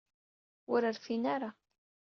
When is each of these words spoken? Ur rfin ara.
Ur 0.73 0.81
rfin 0.95 1.23
ara. 1.35 1.49